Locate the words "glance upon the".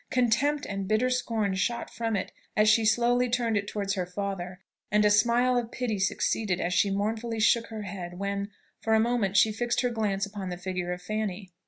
9.91-10.57